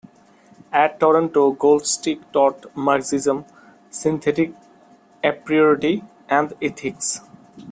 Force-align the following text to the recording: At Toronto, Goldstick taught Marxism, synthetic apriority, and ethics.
At 0.71 0.99
Toronto, 0.99 1.53
Goldstick 1.53 2.21
taught 2.33 2.75
Marxism, 2.75 3.45
synthetic 3.91 4.51
apriority, 5.23 6.03
and 6.27 6.53
ethics. 6.59 7.19